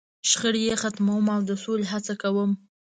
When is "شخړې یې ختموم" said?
0.29-1.25